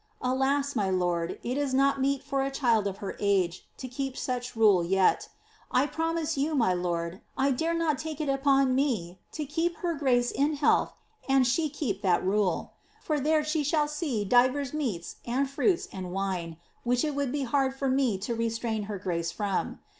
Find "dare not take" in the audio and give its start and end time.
7.51-8.19